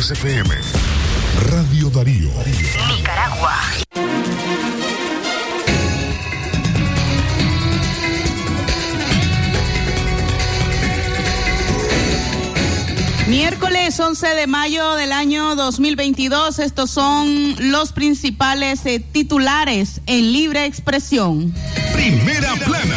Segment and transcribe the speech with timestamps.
[0.00, 0.54] SFM,
[1.50, 2.30] Radio Darío.
[2.96, 3.58] Nicaragua.
[13.26, 20.64] Miércoles 11 de mayo del año 2022, estos son los principales eh, titulares en libre
[20.64, 21.52] expresión.
[21.92, 22.96] Primera plana.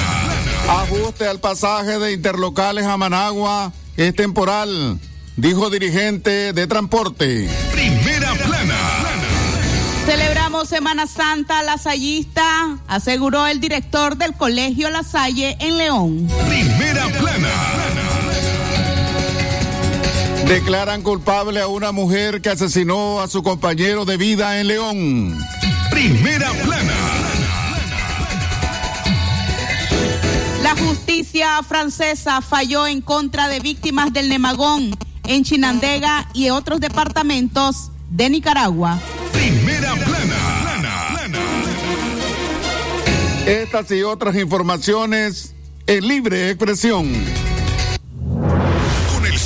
[0.69, 4.99] Ajuste al pasaje de interlocales a Managua es temporal,
[5.41, 7.49] dijo dirigente de transporte.
[7.71, 8.77] Primera plana.
[10.05, 16.27] Celebramos Semana Santa lasallista, aseguró el director del Colegio La Salle en León.
[16.47, 17.49] Primera plana.
[20.47, 25.39] Declaran culpable a una mujer que asesinó a su compañero de vida en León.
[25.89, 26.93] Primera plana.
[30.61, 34.95] La justicia francesa falló en contra de víctimas del Nemagón
[35.35, 38.99] en Chinandega y otros departamentos de Nicaragua.
[39.31, 41.31] Primera plana.
[43.45, 45.55] Estas y otras informaciones
[45.87, 47.09] en libre expresión.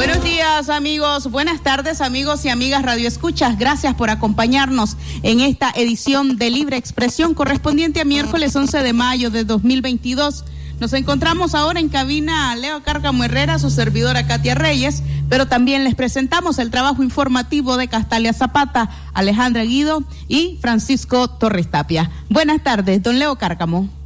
[0.00, 3.58] Buenos días amigos, buenas tardes amigos y amigas Radio Escuchas.
[3.58, 9.28] Gracias por acompañarnos en esta edición de Libre Expresión correspondiente a miércoles 11 de mayo
[9.28, 10.46] de 2022.
[10.80, 15.84] Nos encontramos ahora en cabina a Leo Cárcamo Herrera, su servidora Katia Reyes, pero también
[15.84, 22.10] les presentamos el trabajo informativo de Castalia Zapata, Alejandra Guido y Francisco Torres Tapia.
[22.30, 23.99] Buenas tardes, don Leo Cárcamo.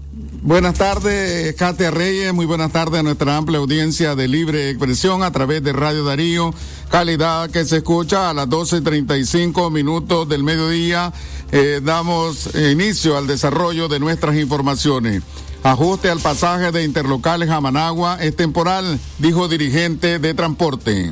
[0.44, 2.34] Buenas tardes, Katia Reyes.
[2.34, 6.52] Muy buenas tardes a nuestra amplia audiencia de libre expresión a través de Radio Darío.
[6.90, 11.14] Calidad que se escucha a las 12.35 minutos del mediodía.
[11.50, 15.22] Eh, damos inicio al desarrollo de nuestras informaciones.
[15.62, 21.10] Ajuste al pasaje de interlocales a Managua es temporal, dijo dirigente de transporte.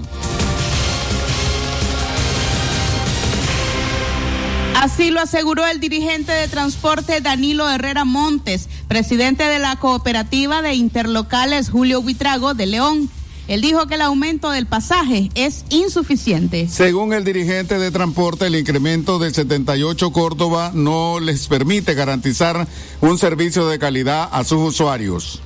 [4.82, 10.74] Así lo aseguró el dirigente de transporte Danilo Herrera Montes, presidente de la cooperativa de
[10.74, 13.08] interlocales Julio Huitrago de León.
[13.46, 16.66] Él dijo que el aumento del pasaje es insuficiente.
[16.66, 22.66] Según el dirigente de transporte, el incremento de 78 Córdoba no les permite garantizar
[23.00, 25.40] un servicio de calidad a sus usuarios.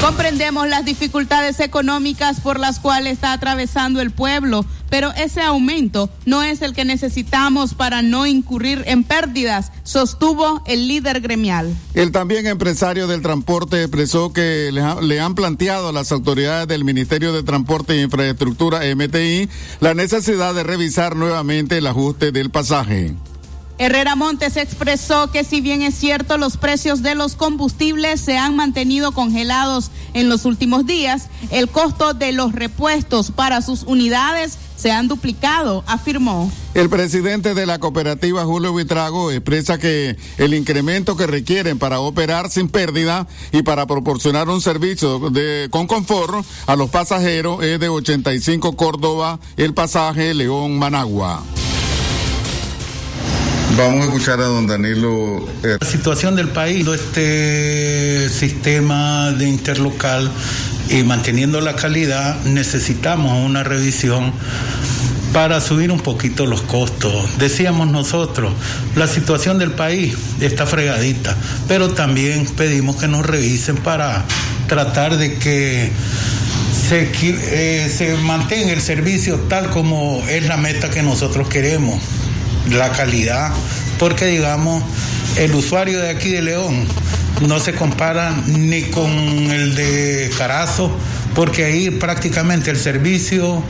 [0.00, 6.42] Comprendemos las dificultades económicas por las cuales está atravesando el pueblo, pero ese aumento no
[6.42, 11.74] es el que necesitamos para no incurrir en pérdidas, sostuvo el líder gremial.
[11.94, 16.68] El también empresario del transporte expresó que le, ha, le han planteado a las autoridades
[16.68, 19.48] del Ministerio de Transporte e Infraestructura MTI
[19.80, 23.14] la necesidad de revisar nuevamente el ajuste del pasaje.
[23.80, 28.54] Herrera Montes expresó que si bien es cierto los precios de los combustibles se han
[28.54, 34.92] mantenido congelados en los últimos días, el costo de los repuestos para sus unidades se
[34.92, 36.52] han duplicado, afirmó.
[36.74, 42.50] El presidente de la cooperativa Julio Vitrago expresa que el incremento que requieren para operar
[42.50, 47.88] sin pérdida y para proporcionar un servicio de, con confort a los pasajeros es de
[47.88, 51.42] 85 Córdoba el pasaje León Managua.
[53.76, 55.48] Vamos a escuchar a don Danilo.
[55.62, 60.30] La situación del país, este sistema de interlocal
[60.88, 64.32] y manteniendo la calidad, necesitamos una revisión
[65.32, 67.38] para subir un poquito los costos.
[67.38, 68.52] Decíamos nosotros,
[68.96, 71.36] la situación del país está fregadita,
[71.68, 74.24] pero también pedimos que nos revisen para
[74.66, 75.92] tratar de que
[76.88, 82.00] se, eh, se mantenga el servicio tal como es la meta que nosotros queremos
[82.70, 83.52] la calidad,
[83.98, 84.82] porque digamos,
[85.36, 86.86] el usuario de aquí de León
[87.46, 90.90] no se compara ni con el de Carazo,
[91.34, 93.62] porque ahí prácticamente el servicio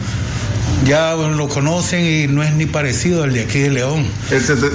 [0.84, 4.06] ya lo conocen y no es ni parecido al de aquí de León.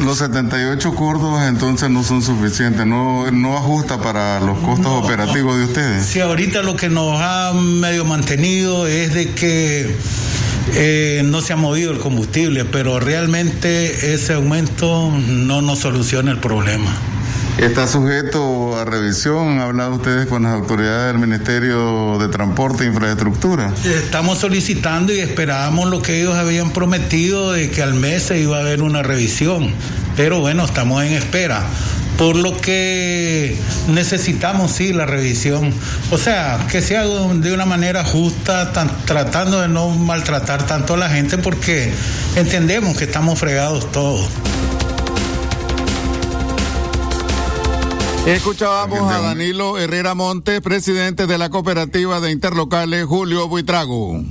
[0.02, 5.58] Los 78 Córdobas entonces no son suficientes, no, no ajusta para los costos no, operativos
[5.58, 6.06] de ustedes.
[6.06, 9.96] Sí, ahorita lo que nos ha medio mantenido es de que
[10.74, 16.40] eh, no se ha movido el combustible, pero realmente ese aumento no nos soluciona el
[16.40, 16.96] problema.
[17.58, 19.48] Está sujeto a revisión.
[19.48, 23.74] ¿Han hablado ustedes con las autoridades del Ministerio de Transporte e Infraestructura?
[23.86, 28.58] Estamos solicitando y esperábamos lo que ellos habían prometido de que al mes se iba
[28.58, 29.74] a haber una revisión.
[30.18, 31.64] Pero bueno, estamos en espera.
[32.18, 33.58] Por lo que
[33.90, 35.74] necesitamos, sí, la revisión.
[36.12, 38.72] O sea, que sea de una manera justa,
[39.06, 41.92] tratando de no maltratar tanto a la gente, porque
[42.36, 44.30] entendemos que estamos fregados todos.
[48.26, 54.24] Escuchábamos a Danilo Herrera Montes, presidente de la cooperativa de interlocales Julio Buitrago.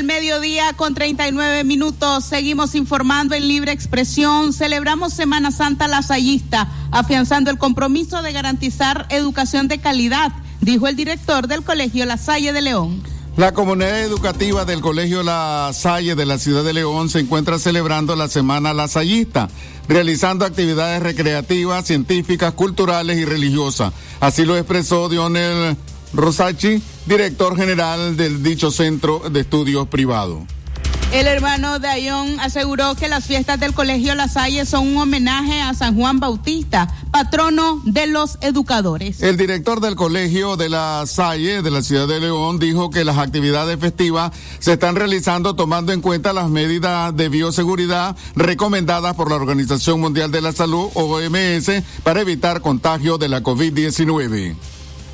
[0.00, 2.24] Del mediodía con 39 minutos.
[2.24, 4.54] Seguimos informando en libre expresión.
[4.54, 10.32] Celebramos Semana Santa Lasallista, afianzando el compromiso de garantizar educación de calidad,
[10.62, 13.02] dijo el director del Colegio La Salle de León.
[13.36, 18.16] La comunidad educativa del Colegio La Salle de la ciudad de León se encuentra celebrando
[18.16, 19.50] la Semana Lasallista,
[19.86, 23.92] realizando actividades recreativas, científicas, culturales y religiosas.
[24.20, 25.76] Así lo expresó Dionel
[26.14, 30.46] Rosachi, director general del dicho centro de estudios privado.
[31.10, 35.74] El hermano Dayón aseguró que las fiestas del Colegio La Salle son un homenaje a
[35.74, 39.20] San Juan Bautista, patrono de los educadores.
[39.24, 43.18] El director del Colegio de La Salle de la ciudad de León dijo que las
[43.18, 44.30] actividades festivas
[44.60, 50.30] se están realizando tomando en cuenta las medidas de bioseguridad recomendadas por la Organización Mundial
[50.30, 54.54] de la Salud, OMS, para evitar contagio de la COVID-19.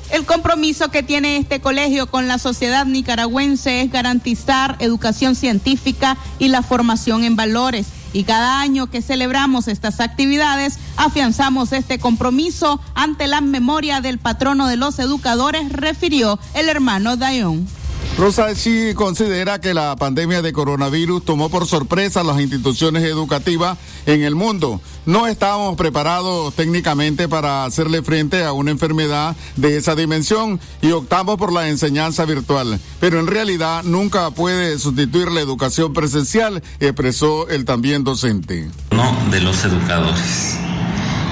[0.09, 6.47] El compromiso que tiene este colegio con la sociedad nicaragüense es garantizar educación científica y
[6.47, 7.87] la formación en valores.
[8.13, 14.67] Y cada año que celebramos estas actividades, afianzamos este compromiso ante la memoria del patrono
[14.67, 17.67] de los educadores, refirió el hermano Dayon.
[18.17, 23.77] Rosachi considera que la pandemia de coronavirus tomó por sorpresa a las instituciones educativas
[24.07, 24.81] en el mundo.
[25.05, 31.37] No estábamos preparados técnicamente para hacerle frente a una enfermedad de esa dimensión y optamos
[31.37, 32.79] por la enseñanza virtual.
[32.99, 38.67] Pero en realidad nunca puede sustituir la educación presencial, expresó el también docente.
[38.89, 40.57] No, de los educadores.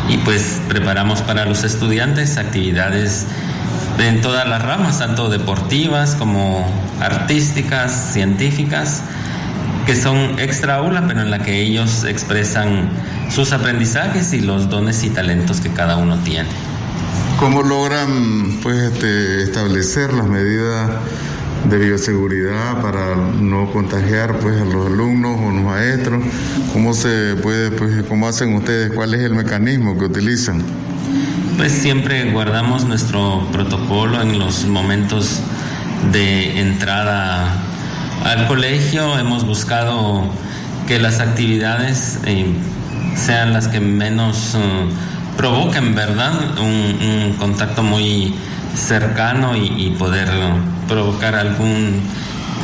[0.08, 3.26] Y pues preparamos para los estudiantes actividades
[4.00, 6.66] en todas las ramas, tanto deportivas como
[7.00, 9.02] artísticas, científicas,
[9.86, 12.90] que son extra aula, pero en la que ellos expresan
[13.30, 16.50] sus aprendizajes y los dones y talentos que cada uno tiene.
[17.40, 20.90] ¿Cómo logran pues este, establecer las medidas
[21.70, 26.24] de bioseguridad para no contagiar pues a los alumnos o los maestros?
[26.74, 28.92] ¿Cómo se puede pues cómo hacen ustedes?
[28.94, 30.64] ¿Cuál es el mecanismo que utilizan?
[31.58, 35.42] Pues siempre guardamos nuestro protocolo en los momentos
[36.12, 37.48] de entrada
[38.24, 39.18] al colegio.
[39.18, 40.24] Hemos buscado
[40.88, 42.46] que las actividades eh,
[43.16, 44.60] sean las que menos eh,
[45.38, 46.34] provoquen, ¿verdad?
[46.60, 48.34] Un, contacto muy
[48.76, 50.30] cercano y, poder
[50.88, 52.02] provocar algún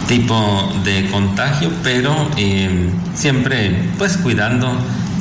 [0.07, 4.75] tipo de contagio, pero eh, siempre pues cuidando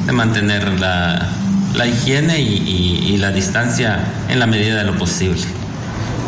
[0.06, 1.28] de mantener la,
[1.74, 5.42] la higiene y, la distancia en la medida de lo posible.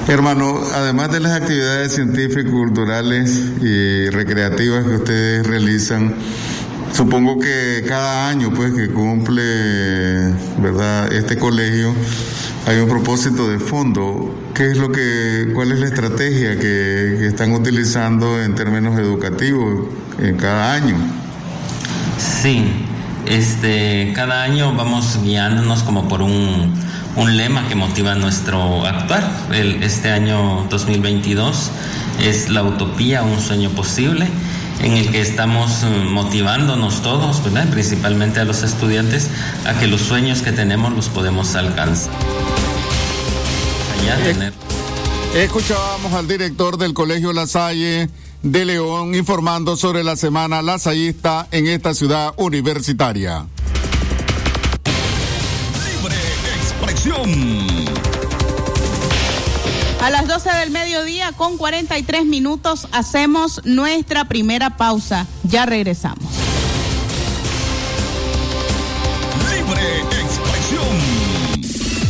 [0.08, 3.30] Hermano, además de las actividades científicas, culturales
[3.62, 6.14] y recreativas que ustedes realizan,
[6.92, 9.42] supongo que cada año pues que cumple,
[10.58, 11.10] ¿verdad?
[11.12, 11.94] Este colegio
[12.66, 14.34] hay un propósito de fondo.
[14.54, 19.87] ¿Qué es lo que cuál es la estrategia que, que están utilizando en términos educativos
[20.18, 20.96] en cada año?
[22.18, 22.87] Sí,
[23.26, 26.73] este, cada año vamos guiándonos como por un,
[27.37, 29.23] lema que motiva nuestro actuar.
[29.52, 31.71] este año 2022
[32.21, 34.26] es la utopía, un sueño posible,
[34.81, 39.31] en el que estamos eh, motivándonos todos, principalmente a los estudiantes,
[39.67, 42.12] a que los sueños que tenemos los podemos alcanzar.
[45.34, 48.10] Escuchábamos al director del Colegio La Salle
[48.42, 53.46] de León informando sobre la semana lasallista en esta ciudad universitaria.
[55.86, 56.16] Libre
[56.58, 57.30] expresión.
[60.02, 65.26] A las 12 del mediodía con 43 minutos hacemos nuestra primera pausa.
[65.44, 66.41] Ya regresamos.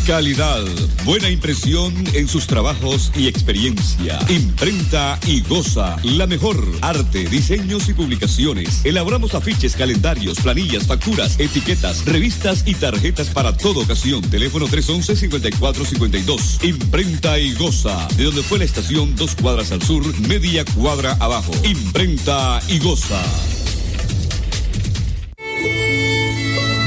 [0.06, 0.64] Calidad,
[1.04, 4.18] buena impresión en sus trabajos y experiencia.
[4.28, 5.96] Imprenta y goza.
[6.02, 6.56] La mejor.
[6.80, 8.84] Arte, diseños y publicaciones.
[8.84, 14.22] Elaboramos afiches, calendarios, planillas, facturas, etiquetas, revistas y tarjetas para toda ocasión.
[14.22, 16.64] Teléfono 311-5452.
[16.64, 18.08] Imprenta y goza.
[18.16, 21.52] De donde fue la estación, dos cuadras al sur, media cuadra abajo.
[21.62, 23.22] Imprenta y goza.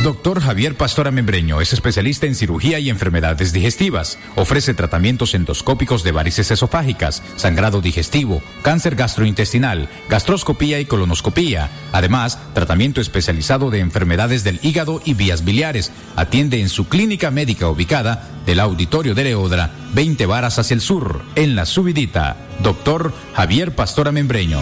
[0.06, 4.20] Doctor Javier Pastora Membreño es especialista en cirugía y enfermedades digestivas.
[4.36, 11.72] Ofrece tratamientos endoscópicos de varices esofágicas, sangrado digestivo, cáncer gastrointestinal, gastroscopía y colonoscopía.
[11.92, 15.92] Además, tratamiento especializado de enfermedades del hígado y vías biliares.
[16.16, 21.24] Atiende en su clínica médica ubicada del Auditorio de Leodra, 20 varas hacia el sur,
[21.34, 22.38] en la subidita.
[22.60, 24.60] Doctor Javier Pastora Membreño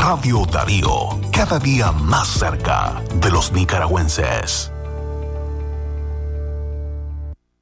[0.02, 4.70] Radio Darío, cada día más cerca de los nicaragüenses.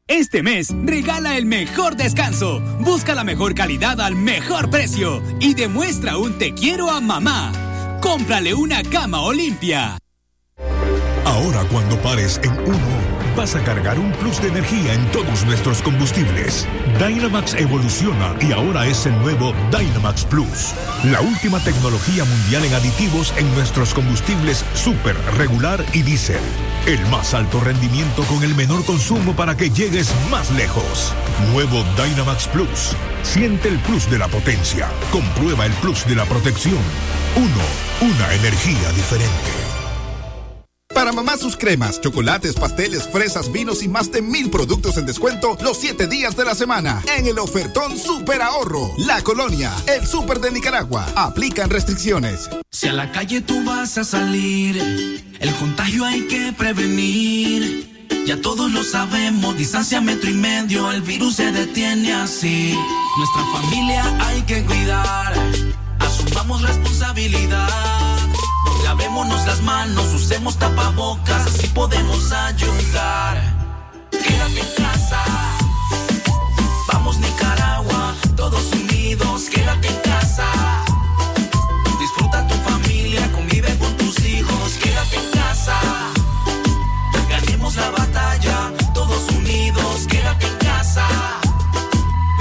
[0.06, 6.18] Este mes regala el mejor descanso, busca la mejor calidad al mejor precio y demuestra
[6.18, 7.52] un te quiero a mamá.
[8.02, 9.96] Cómprale una cama Olimpia.
[11.24, 13.09] Ahora cuando pares en uno
[13.40, 16.68] vas a cargar un plus de energía en todos nuestros combustibles.
[16.98, 20.74] Dynamax evoluciona y ahora es el nuevo Dynamax Plus.
[21.04, 26.42] La última tecnología mundial en aditivos en nuestros combustibles super, regular y diésel.
[26.86, 31.14] El más alto rendimiento con el menor consumo para que llegues más lejos.
[31.50, 32.94] Nuevo Dynamax Plus.
[33.22, 34.90] Siente el plus de la potencia.
[35.10, 36.82] Comprueba el plus de la protección.
[37.36, 39.69] Uno, una energía diferente.
[40.94, 45.56] Para mamá sus cremas, chocolates, pasteles, fresas, vinos y más de mil productos en descuento
[45.62, 48.90] los siete días de la semana en el ofertón Super Ahorro.
[48.98, 51.06] La Colonia, el Super de Nicaragua.
[51.14, 52.50] Aplican restricciones.
[52.70, 54.76] Si a la calle tú vas a salir,
[55.38, 58.08] el contagio hay que prevenir.
[58.26, 62.76] Ya todos lo sabemos, distancia metro y medio, el virus se detiene así.
[63.16, 65.34] Nuestra familia hay que cuidar,
[66.00, 68.09] asumamos responsabilidad
[68.90, 73.40] Lavémonos las manos, usemos tapabocas, así podemos ayudar.
[74.10, 75.22] Quédate en casa.
[76.88, 80.44] Vamos Nicaragua, todos unidos, quédate en casa.
[82.00, 85.78] Disfruta tu familia, convive con tus hijos, quédate en casa.
[87.28, 91.06] Ganemos la batalla, todos unidos, quédate en casa.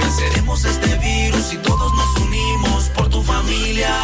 [0.00, 3.94] Venceremos este virus y todos nos unimos por tu familia.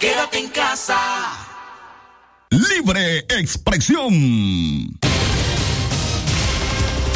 [0.00, 1.41] Quédate en casa.
[2.52, 4.12] Libre expresión.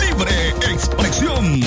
[0.00, 1.62] Libre expresión.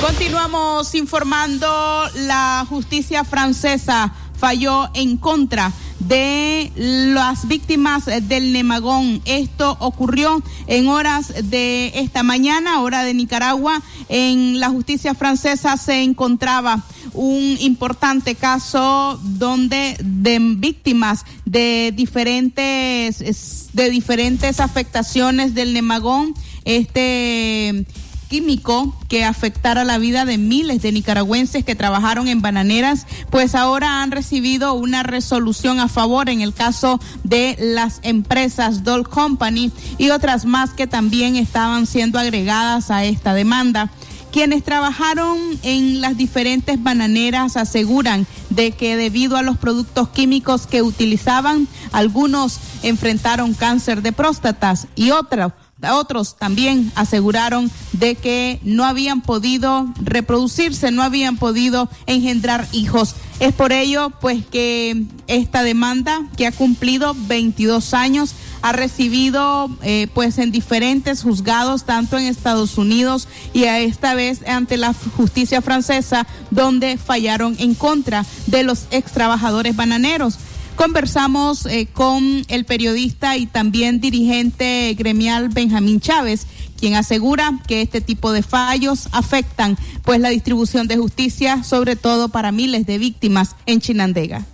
[0.00, 1.68] Continuamos informando.
[2.14, 5.70] La justicia francesa falló en contra
[6.08, 9.22] de las víctimas del Nemagón.
[9.24, 13.82] Esto ocurrió en horas de esta mañana, hora de Nicaragua.
[14.08, 16.82] En la justicia francesa se encontraba
[17.12, 26.34] un importante caso donde de víctimas de diferentes de diferentes afectaciones del Nemagón
[26.64, 27.86] este
[28.28, 34.02] químico que afectara la vida de miles de nicaragüenses que trabajaron en bananeras, pues ahora
[34.02, 40.10] han recibido una resolución a favor en el caso de las empresas Doll Company y
[40.10, 43.90] otras más que también estaban siendo agregadas a esta demanda.
[44.32, 50.82] Quienes trabajaron en las diferentes bananeras aseguran de que debido a los productos químicos que
[50.82, 55.52] utilizaban, algunos enfrentaron cáncer de próstatas y otros
[55.82, 63.14] otros también aseguraron de que no habían podido reproducirse, no habían podido engendrar hijos.
[63.40, 70.08] Es por ello, pues, que esta demanda, que ha cumplido 22 años, ha recibido, eh,
[70.14, 75.60] pues, en diferentes juzgados, tanto en Estados Unidos y a esta vez ante la justicia
[75.60, 80.38] francesa, donde fallaron en contra de los ex trabajadores bananeros.
[80.76, 86.46] Conversamos eh, con el periodista y también dirigente gremial Benjamín Chávez,
[86.78, 92.28] quien asegura que este tipo de fallos afectan pues la distribución de justicia, sobre todo
[92.28, 94.44] para miles de víctimas en Chinandega.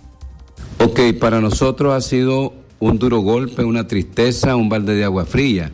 [0.79, 5.73] Ok, para nosotros ha sido un duro golpe, una tristeza, un balde de agua fría,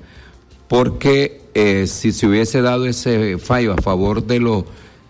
[0.68, 4.66] porque eh, si se hubiese dado ese fallo a favor de los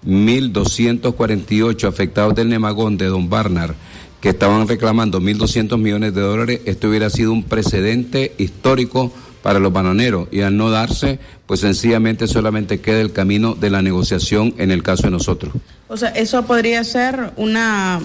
[0.05, 3.75] 1.248 afectados del Nemagón de Don Barnard,
[4.22, 9.12] que estaban reclamando 1.200 millones de dólares, esto hubiera sido un precedente histórico
[9.42, 13.82] para los bananeros y al no darse, pues sencillamente solamente queda el camino de la
[13.82, 15.54] negociación en el caso de nosotros.
[15.88, 18.02] O sea, eso podría ser una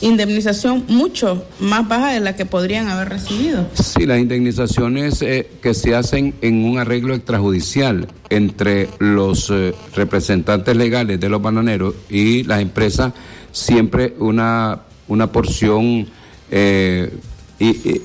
[0.00, 3.66] indemnización mucho más baja de la que podrían haber recibido.
[3.74, 10.76] Sí, las indemnizaciones eh, que se hacen en un arreglo extrajudicial entre los eh, representantes
[10.76, 13.12] legales de los bananeros y las empresas,
[13.52, 16.06] siempre una, una porción
[16.50, 17.18] eh,
[17.58, 18.00] y,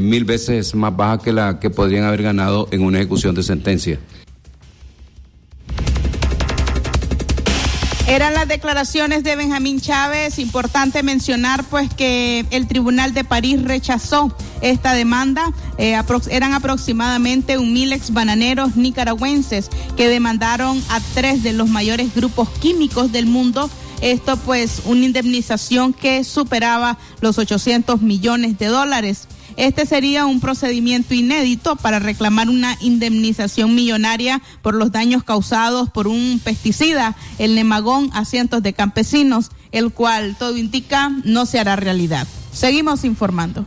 [0.00, 3.98] mil veces más baja que la que podrían haber ganado en una ejecución de sentencia.
[8.06, 10.38] Eran las declaraciones de Benjamín Chávez.
[10.38, 15.52] Importante mencionar pues que el Tribunal de París rechazó esta demanda.
[15.78, 15.98] Eh,
[16.30, 22.50] eran aproximadamente un mil ex bananeros nicaragüenses que demandaron a tres de los mayores grupos
[22.60, 23.70] químicos del mundo.
[24.04, 29.28] Esto pues una indemnización que superaba los 800 millones de dólares.
[29.56, 36.06] Este sería un procedimiento inédito para reclamar una indemnización millonaria por los daños causados por
[36.06, 41.74] un pesticida, el nemagón, a cientos de campesinos, el cual todo indica no se hará
[41.74, 42.28] realidad.
[42.52, 43.64] Seguimos informando.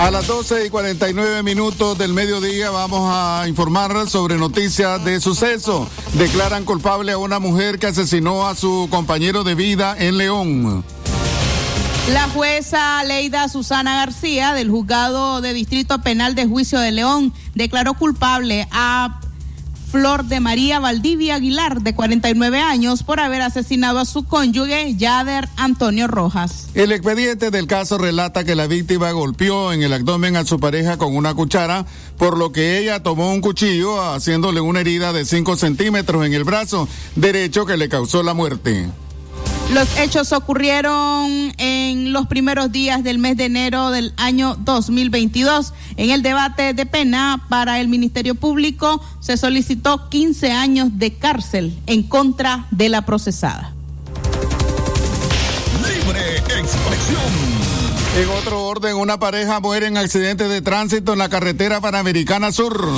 [0.00, 5.86] A las 12 y 49 minutos del mediodía vamos a informar sobre noticias de suceso.
[6.14, 10.82] Declaran culpable a una mujer que asesinó a su compañero de vida en León.
[12.14, 17.92] La jueza Leida Susana García del Juzgado de Distrito Penal de Juicio de León declaró
[17.92, 19.20] culpable a
[19.90, 25.48] Flor de María Valdivia Aguilar, de 49 años, por haber asesinado a su cónyuge, Yader
[25.56, 26.68] Antonio Rojas.
[26.74, 30.96] El expediente del caso relata que la víctima golpeó en el abdomen a su pareja
[30.96, 31.86] con una cuchara,
[32.18, 36.44] por lo que ella tomó un cuchillo, haciéndole una herida de 5 centímetros en el
[36.44, 38.88] brazo derecho que le causó la muerte.
[39.72, 45.72] Los hechos ocurrieron en los primeros días del mes de enero del año 2022.
[45.96, 51.78] En el debate de pena para el Ministerio Público se solicitó 15 años de cárcel
[51.86, 53.72] en contra de la procesada.
[55.76, 57.60] Libre expresión.
[58.16, 62.88] En otro orden, una pareja muere en accidente de tránsito en la carretera Panamericana Sur.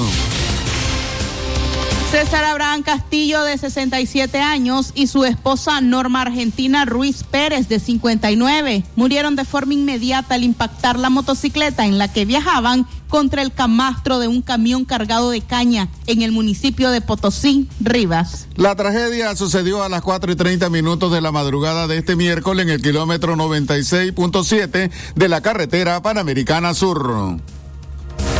[2.12, 8.85] César Abraham Castillo, de 67 años, y su esposa Norma Argentina Ruiz Pérez, de 59,
[8.96, 14.18] murieron de forma inmediata al impactar la motocicleta en la que viajaban contra el camastro
[14.18, 18.46] de un camión cargado de caña en el municipio de Potosí, Rivas.
[18.57, 22.66] La tragedia sucedió a las 4 y 30 minutos de la madrugada de este miércoles
[22.66, 27.40] en el kilómetro 96.7 de la carretera Panamericana Sur.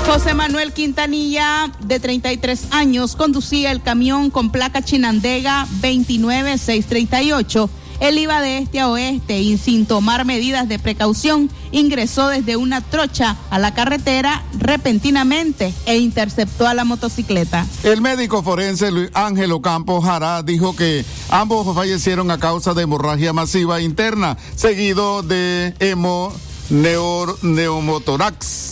[0.06, 7.70] José Manuel Quintanilla, de 33 años, conducía el camión con placa Chinandega 29638.
[8.00, 12.80] Él iba de este a oeste y sin tomar medidas de precaución ingresó desde una
[12.80, 17.64] trocha a la carretera repentinamente e interceptó a la motocicleta.
[17.84, 23.32] El médico forense Luis Ángel Ocampo Jara dijo que ambos fallecieron a causa de hemorragia
[23.32, 26.32] masiva interna, seguido de hemo
[26.70, 28.71] neumotorax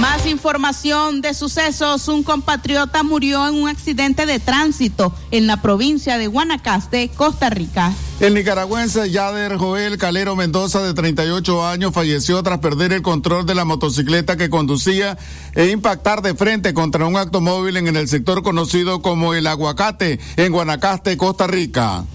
[0.00, 2.08] Más información de sucesos.
[2.08, 7.92] Un compatriota murió en un accidente de tránsito en la provincia de Guanacaste, Costa Rica.
[8.18, 13.54] El nicaragüense Yader Joel Calero Mendoza, de 38 años, falleció tras perder el control de
[13.54, 15.18] la motocicleta que conducía
[15.54, 20.50] e impactar de frente contra un automóvil en el sector conocido como El Aguacate, en
[20.50, 22.06] Guanacaste, Costa Rica.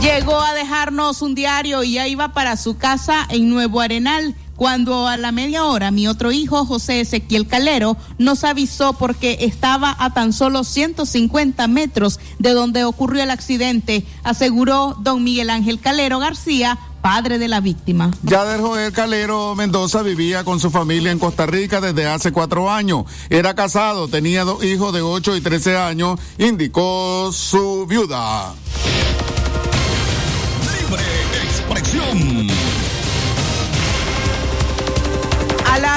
[0.00, 4.34] Llegó a dejarnos un diario y ya iba para su casa en Nuevo Arenal.
[4.56, 9.96] Cuando a la media hora mi otro hijo, José Ezequiel Calero, nos avisó porque estaba
[9.98, 16.18] a tan solo 150 metros de donde ocurrió el accidente, aseguró don Miguel Ángel Calero
[16.18, 18.10] García, padre de la víctima.
[18.22, 23.04] Yader Joel Calero Mendoza vivía con su familia en Costa Rica desde hace cuatro años.
[23.28, 28.50] Era casado, tenía dos hijos de 8 y 13 años, indicó su viuda.
[28.50, 28.54] A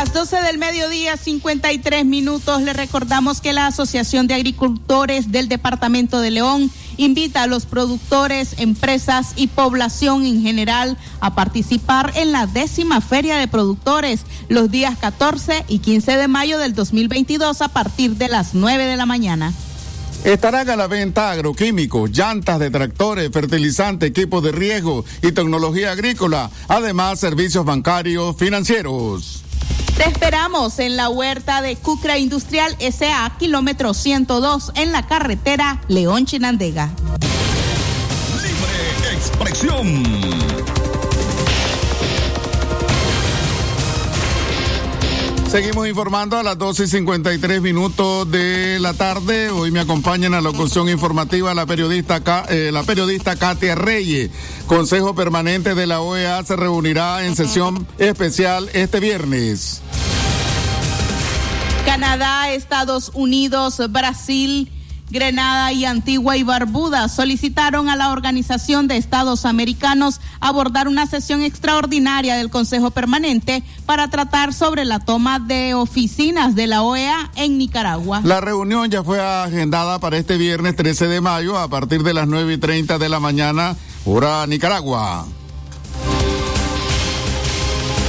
[0.05, 6.21] las 12 del mediodía, 53 minutos, le recordamos que la Asociación de Agricultores del Departamento
[6.21, 12.45] de León invita a los productores, empresas y población en general a participar en la
[12.45, 18.15] décima Feria de Productores los días 14 y 15 de mayo del 2022 a partir
[18.15, 19.53] de las 9 de la mañana.
[20.23, 26.51] Estarán a la venta agroquímicos, llantas de tractores, fertilizantes, equipos de riego y tecnología agrícola,
[26.67, 29.44] además servicios bancarios financieros.
[29.97, 36.25] Te esperamos en la huerta de Cucra Industrial SA, kilómetro 102, en la carretera León
[36.25, 36.89] Chinandega.
[38.41, 40.34] Libre expresión.
[45.47, 49.49] Seguimos informando a las 12 y 53 minutos de la tarde.
[49.51, 54.31] Hoy me acompaña en la locución informativa la periodista, eh, la periodista Katia Reyes.
[54.67, 59.81] Consejo Permanente de la OEA se reunirá en sesión especial este viernes.
[61.86, 64.71] Canadá, Estados Unidos, Brasil
[65.09, 71.41] Grenada y Antigua y Barbuda solicitaron a la Organización de Estados Americanos abordar una sesión
[71.43, 77.57] extraordinaria del Consejo Permanente para tratar sobre la toma de oficinas de la OEA en
[77.57, 78.21] Nicaragua.
[78.23, 82.27] La reunión ya fue agendada para este viernes 13 de mayo a partir de las
[82.27, 85.27] 9 y 30 de la mañana, hora Nicaragua.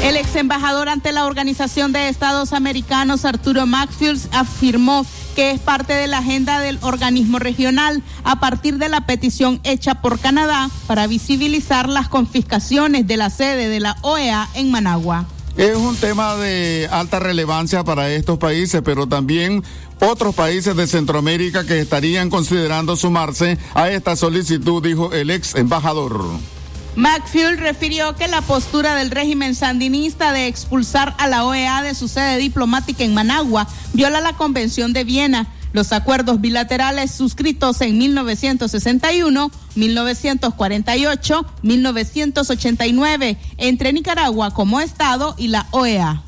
[0.02, 5.04] El ex embajador ante la Organización de Estados Americanos, Arturo Maxfield, afirmó
[5.36, 9.96] que es parte de la agenda del organismo regional a partir de la petición hecha
[9.96, 15.26] por Canadá para visibilizar las confiscaciones de la sede de la OEA en Managua.
[15.58, 19.62] Es un tema de alta relevancia para estos países, pero también
[20.00, 26.24] otros países de Centroamérica que estarían considerando sumarse a esta solicitud, dijo el ex embajador.
[26.96, 32.08] McFuel refirió que la postura del régimen sandinista de expulsar a la OEA de su
[32.08, 39.50] sede diplomática en Managua viola la Convención de Viena, los acuerdos bilaterales suscritos en 1961,
[39.74, 46.22] 1948, 1989 entre Nicaragua como Estado y la OEA.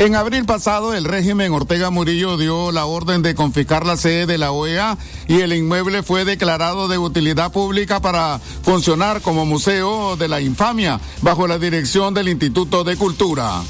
[0.00, 4.38] En abril pasado, el régimen Ortega Murillo dio la orden de confiscar la sede de
[4.38, 10.26] la OEA y el inmueble fue declarado de utilidad pública para funcionar como museo de
[10.26, 13.62] la infamia bajo la dirección del Instituto de Cultura.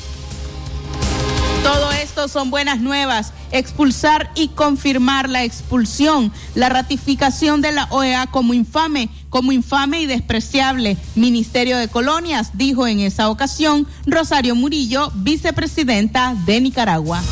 [1.64, 3.33] Todo esto son buenas nuevas.
[3.50, 10.07] Expulsar y confirmar la expulsión, la ratificación de la OEA como infame, como infame y
[10.07, 10.98] despreciable.
[11.14, 17.22] Ministerio de Colonias, dijo en esa ocasión Rosario Murillo, vicepresidenta de Nicaragua.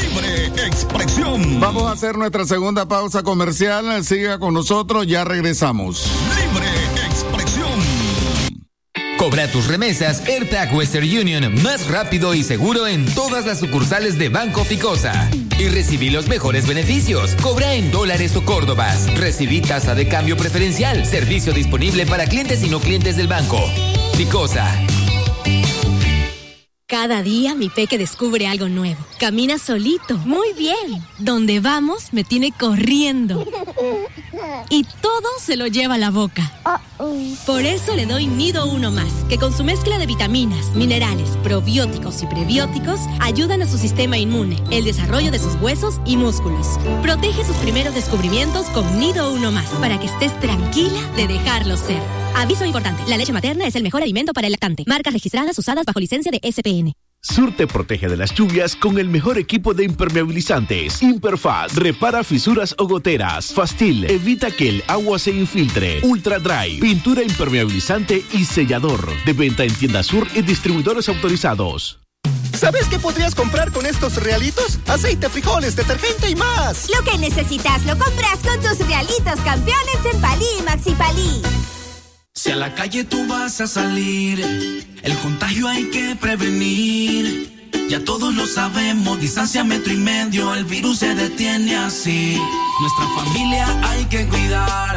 [0.00, 1.60] Libre expresión.
[1.60, 4.02] Vamos a hacer nuestra segunda pausa comercial.
[4.02, 6.10] Siga con nosotros, ya regresamos.
[6.40, 6.75] Libre
[9.18, 14.28] Cobra tus remesas AirTag Western Union más rápido y seguro en todas las sucursales de
[14.28, 15.30] Banco Ficosa.
[15.58, 17.34] Y recibí los mejores beneficios.
[17.42, 19.12] Cobra en dólares o córdobas.
[19.18, 21.06] Recibí tasa de cambio preferencial.
[21.06, 23.58] Servicio disponible para clientes y no clientes del banco.
[24.16, 24.70] Ficosa.
[26.88, 29.04] Cada día mi peque descubre algo nuevo.
[29.18, 30.16] Camina solito.
[30.18, 31.04] Muy bien.
[31.18, 33.44] Donde vamos me tiene corriendo.
[34.70, 36.52] Y todo se lo lleva a la boca.
[37.44, 42.22] Por eso le doy Nido Uno Más, que con su mezcla de vitaminas, minerales, probióticos
[42.22, 46.78] y prebióticos ayudan a su sistema inmune, el desarrollo de sus huesos y músculos.
[47.02, 52.00] Protege sus primeros descubrimientos con Nido Uno Más, para que estés tranquila de dejarlo ser.
[52.36, 54.84] Aviso importante, la leche materna es el mejor alimento para el lactante.
[54.86, 56.92] Marcas registradas usadas bajo licencia de SPN.
[57.22, 61.02] Sur te protege de las lluvias con el mejor equipo de impermeabilizantes.
[61.02, 63.54] Imperfast repara fisuras o goteras.
[63.54, 66.00] Fastil evita que el agua se infiltre.
[66.02, 69.08] Ultra Dry, pintura impermeabilizante y sellador.
[69.24, 72.00] De venta en tienda Sur y distribuidores autorizados.
[72.52, 74.78] ¿Sabes qué podrías comprar con estos realitos?
[74.86, 76.90] Aceite, frijoles, detergente y más.
[76.90, 81.42] Lo que necesitas lo compras con tus realitos campeones en Palí y Maxi Palí.
[82.36, 84.38] Si a la calle tú vas a salir,
[85.02, 87.70] el contagio hay que prevenir.
[87.88, 92.38] Ya todos lo sabemos, distancia metro y medio, el virus se detiene así.
[92.78, 94.96] Nuestra familia hay que cuidar,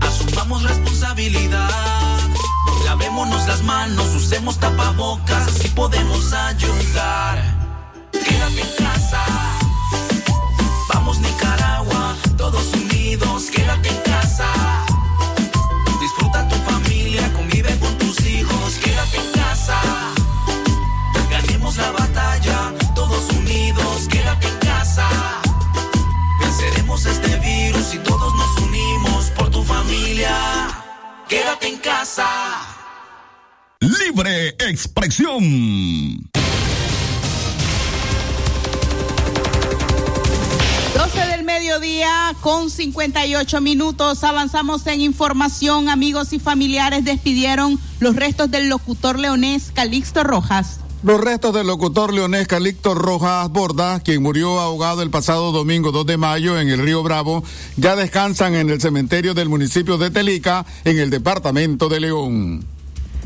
[0.00, 2.18] asumamos responsabilidad.
[2.84, 7.38] Lavémonos las manos, usemos tapabocas, así podemos ayudar.
[8.10, 9.24] Quédate en casa,
[10.92, 14.03] vamos Nicaragua, todos unidos, quédate en casa.
[34.74, 36.28] Expresión.
[40.94, 44.24] 12 del mediodía con 58 minutos.
[44.24, 45.88] Avanzamos en información.
[45.88, 50.80] Amigos y familiares despidieron los restos del locutor leonés Calixto Rojas.
[51.04, 56.04] Los restos del locutor leonés Calixto Rojas Borda, quien murió ahogado el pasado domingo 2
[56.06, 57.44] de mayo en el río Bravo,
[57.76, 62.73] ya descansan en el cementerio del municipio de Telica, en el departamento de León.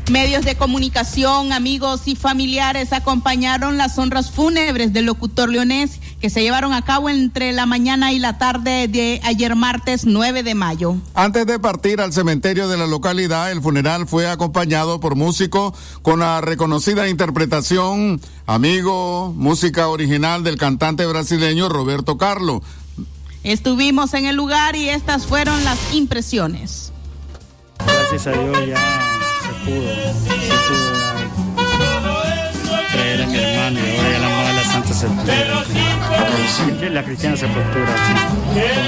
[0.09, 6.41] Medios de comunicación, amigos y familiares acompañaron las honras fúnebres del locutor leonés que se
[6.41, 10.95] llevaron a cabo entre la mañana y la tarde de ayer martes 9 de mayo.
[11.13, 16.21] Antes de partir al cementerio de la localidad, el funeral fue acompañado por músicos con
[16.21, 22.63] la reconocida interpretación, amigo, música original del cantante brasileño Roberto Carlo.
[23.43, 26.91] Estuvimos en el lugar y estas fueron las impresiones.
[27.85, 29.18] Gracias a Dios ya
[29.65, 29.89] pudo,
[30.67, 30.99] pudo
[32.91, 35.35] traer a mi hermano y ahora ya la moda la Santa Sepultura.
[36.91, 37.95] La cristiana sepultura,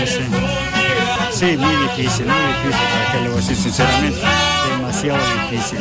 [0.05, 0.23] sí.
[1.31, 4.19] sí, muy difícil, muy difícil, para que lo voy a decir sinceramente,
[4.69, 5.77] demasiado difícil.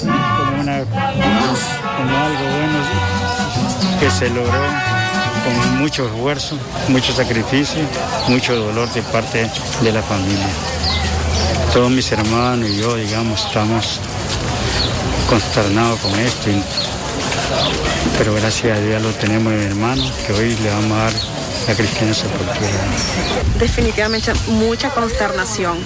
[0.00, 2.80] Como, una, como algo bueno
[4.00, 4.64] que se logró
[5.44, 7.82] con mucho esfuerzo, mucho sacrificio,
[8.28, 9.50] mucho dolor de parte
[9.82, 10.48] de la familia
[11.72, 13.98] todos mis hermanos y yo, digamos, estamos
[15.28, 16.50] consternados con esto.
[18.18, 21.31] pero gracias a Dios lo tenemos, mi hermano, que hoy le vamos a dar
[23.58, 25.78] Definitivamente mucha consternación.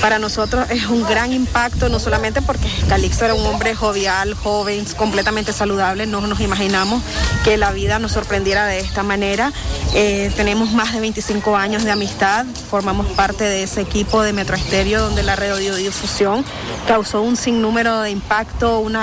[0.00, 4.84] Para nosotros es un gran impacto, no solamente porque Calixto era un hombre jovial, joven,
[4.96, 7.02] completamente saludable, no nos imaginamos
[7.44, 9.52] que la vida nos sorprendiera de esta manera.
[9.94, 14.56] Eh, tenemos más de 25 años de amistad, formamos parte de ese equipo de Metro
[14.56, 16.44] Estéreo donde la radiodifusión
[16.86, 18.94] causó un sinnúmero de impacto, un,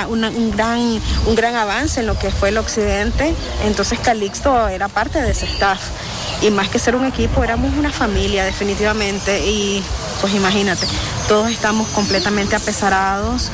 [0.56, 0.80] gran,
[1.26, 3.34] un gran avance en lo que fue el occidente.
[3.66, 5.80] Entonces Calixto era parte de ese staff
[6.42, 9.84] y más que ser un equipo, éramos una familia definitivamente y
[10.22, 10.86] pues imagínate,
[11.28, 13.52] todos estamos completamente apesarados,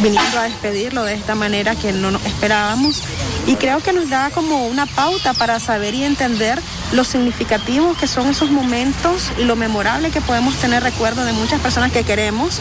[0.00, 3.02] viniendo a despedirlo de esta manera que no nos esperábamos
[3.46, 6.60] y creo que nos da como una pauta para saber y entender
[6.92, 11.60] lo significativos que son esos momentos y lo memorable que podemos tener recuerdo de muchas
[11.60, 12.60] personas que queremos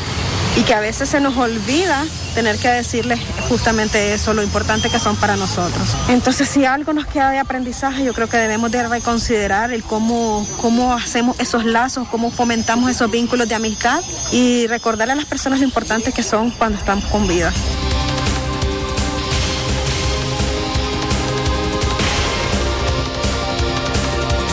[0.56, 5.00] y que a veces se nos olvida tener que decirles justamente eso, lo importante que
[5.00, 5.96] son para nosotros.
[6.10, 10.46] Entonces, si algo nos queda de aprendizaje, yo creo que debemos de reconsiderar el cómo,
[10.62, 15.60] cómo hacemos esos lazos, cómo fomentamos esos vínculos de amistad y recordarle a las personas
[15.60, 17.52] lo importante que son cuando estamos con vida.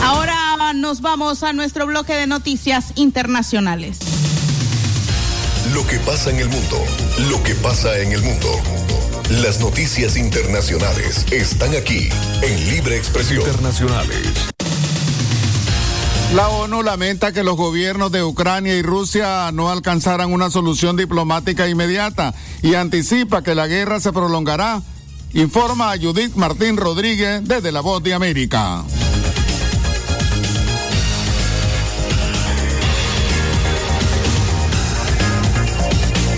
[0.03, 4.20] Ahora nos vamos a nuestro bloque de noticias internacionales.
[5.69, 6.83] Lo que pasa en el mundo,
[7.29, 8.49] lo que pasa en el mundo.
[9.29, 12.09] Las noticias internacionales están aquí
[12.41, 14.27] en Libre Expresión Internacionales.
[16.33, 21.69] La ONU lamenta que los gobiernos de Ucrania y Rusia no alcanzaran una solución diplomática
[21.69, 24.81] inmediata y anticipa que la guerra se prolongará.
[25.33, 28.83] Informa a Judith Martín Rodríguez desde La Voz de América.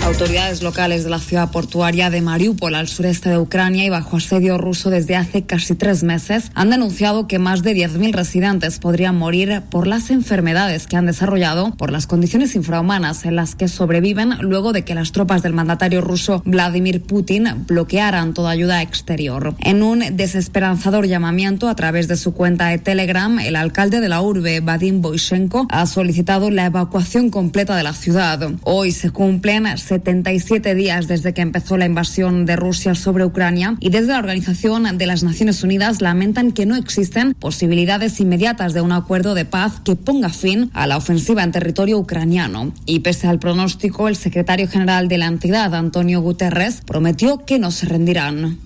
[0.04, 4.58] Autoridades locales de la ciudad portuaria de Mariupol, al sureste de Ucrania y bajo asedio
[4.58, 9.62] ruso desde hace casi tres meses, han denunciado que más de 10.000 residentes podrían morir
[9.70, 14.74] por las enfermedades que han desarrollado por las condiciones infrahumanas en las que sobreviven luego
[14.74, 19.54] de que las tropas del mandatario ruso Vladimir Putin bloquearan toda ayuda exterior.
[19.58, 24.20] En un desesperanzador llamamiento a través de su cuenta de Telegram, el alcalde de la
[24.20, 28.50] urbe, Vadim Boyshenko, ha solicitado la evacuación completa de la ciudad.
[28.64, 33.90] Hoy se cumplen 77 días desde que empezó la invasión de Rusia sobre Ucrania y
[33.90, 38.90] desde la Organización de las Naciones Unidas lamentan que no existen posibilidades inmediatas de un
[38.90, 42.72] acuerdo de paz que ponga fin a la ofensiva en territorio ucraniano.
[42.86, 47.70] Y pese al pronóstico, el secretario general de la entidad, Antonio Guterres, prometió que no
[47.70, 48.58] se rendirán.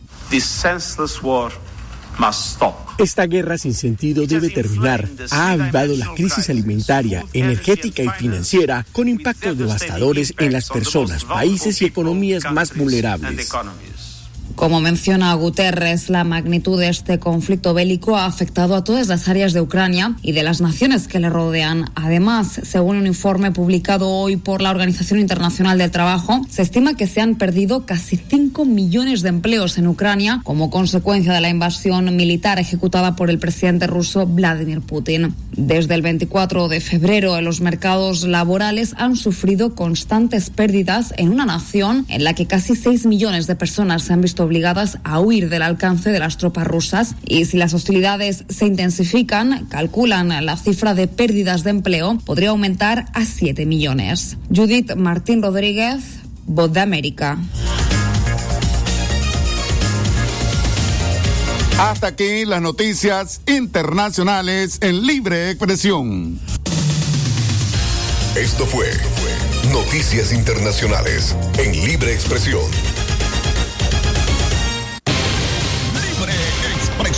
[2.98, 5.08] Esta guerra sin sentido debe terminar.
[5.30, 11.80] Ha avivado la crisis alimentaria, energética y financiera con impactos devastadores en las personas, países
[11.80, 13.50] y economías más vulnerables.
[14.58, 19.52] Como menciona Guterres, la magnitud de este conflicto bélico ha afectado a todas las áreas
[19.52, 21.84] de Ucrania y de las naciones que le rodean.
[21.94, 27.06] Además, según un informe publicado hoy por la Organización Internacional del Trabajo, se estima que
[27.06, 32.16] se han perdido casi 5 millones de empleos en Ucrania como consecuencia de la invasión
[32.16, 35.36] militar ejecutada por el presidente ruso Vladimir Putin.
[35.52, 42.06] Desde el 24 de febrero, los mercados laborales han sufrido constantes pérdidas en una nación
[42.08, 45.62] en la que casi 6 millones de personas se han visto obligadas a huir del
[45.62, 51.06] alcance de las tropas rusas y si las hostilidades se intensifican, calculan la cifra de
[51.06, 54.36] pérdidas de empleo podría aumentar a 7 millones.
[54.54, 56.02] Judith Martín Rodríguez,
[56.46, 57.38] Voz de América.
[61.78, 66.40] Hasta aquí las noticias internacionales en libre expresión.
[68.34, 68.88] Esto fue
[69.72, 72.97] Noticias Internacionales en Libre Expresión.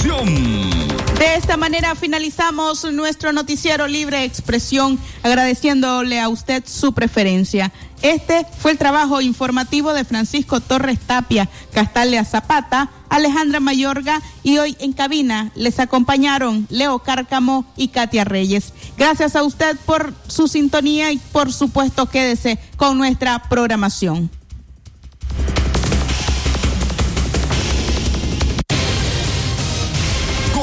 [0.03, 7.71] De esta manera finalizamos nuestro noticiero Libre Expresión, agradeciéndole a usted su preferencia.
[8.01, 14.75] Este fue el trabajo informativo de Francisco Torres Tapia, Castalia Zapata, Alejandra Mayorga y hoy
[14.81, 18.73] en cabina les acompañaron Leo Cárcamo y Katia Reyes.
[18.97, 24.31] Gracias a usted por su sintonía y por supuesto quédese con nuestra programación.